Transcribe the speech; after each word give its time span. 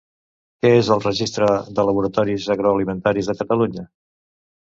Què 0.63 0.69
és 0.77 0.87
el 0.95 1.03
Registre 1.03 1.49
de 1.79 1.85
laboratoris 1.89 2.49
agroalimentaris 2.55 3.31
de 3.33 3.37
Catalunya? 3.45 3.87